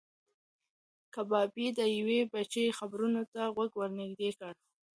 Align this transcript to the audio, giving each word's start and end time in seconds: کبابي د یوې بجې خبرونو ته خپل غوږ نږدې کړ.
کبابي 1.13 1.67
د 1.77 1.79
یوې 1.97 2.19
بجې 2.31 2.65
خبرونو 2.77 3.21
ته 3.31 3.41
خپل 3.51 3.67
غوږ 3.75 3.89
نږدې 4.01 4.29
کړ. 4.37 4.53